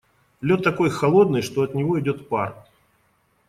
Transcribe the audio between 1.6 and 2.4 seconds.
от него идёт